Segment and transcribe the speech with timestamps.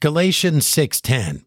[0.00, 1.44] Galatians 6:10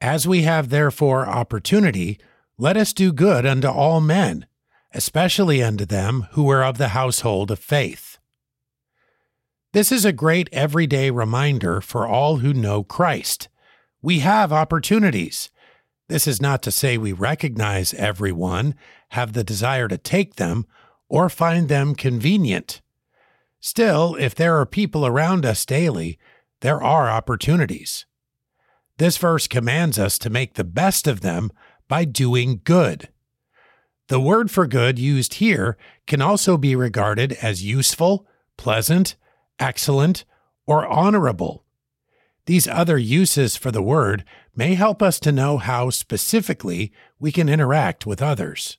[0.00, 2.18] As we have therefore opportunity,
[2.56, 4.46] let us do good unto all men,
[4.94, 8.16] especially unto them who are of the household of faith.
[9.74, 13.50] This is a great everyday reminder for all who know Christ.
[14.00, 15.50] We have opportunities.
[16.08, 18.74] This is not to say we recognize everyone,
[19.10, 20.64] have the desire to take them,
[21.10, 22.80] or find them convenient.
[23.60, 26.18] Still, if there are people around us daily,
[26.60, 28.06] there are opportunities.
[28.98, 31.50] This verse commands us to make the best of them
[31.88, 33.08] by doing good.
[34.08, 39.16] The word for good used here can also be regarded as useful, pleasant,
[39.58, 40.24] excellent,
[40.66, 41.64] or honorable.
[42.46, 47.48] These other uses for the word may help us to know how specifically we can
[47.48, 48.78] interact with others.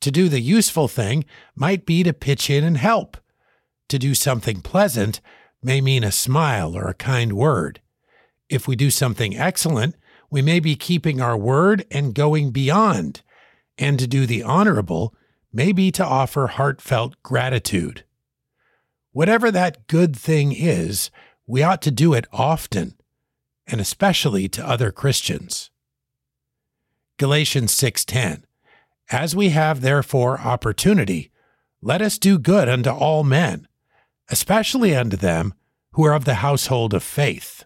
[0.00, 1.24] To do the useful thing
[1.54, 3.16] might be to pitch in and help.
[3.88, 5.20] To do something pleasant
[5.62, 7.80] may mean a smile or a kind word.
[8.48, 9.94] If we do something excellent,
[10.30, 13.22] we may be keeping our word and going beyond.
[13.78, 15.14] And to do the honorable
[15.52, 18.04] may be to offer heartfelt gratitude.
[19.12, 21.10] Whatever that good thing is,
[21.46, 22.94] we ought to do it often,
[23.66, 25.70] and especially to other Christians.
[27.18, 28.44] Galatians 6:10
[29.10, 31.32] As we have therefore opportunity,
[31.82, 33.66] let us do good unto all men,
[34.30, 35.54] especially unto them
[35.92, 37.64] who are of the household of faith.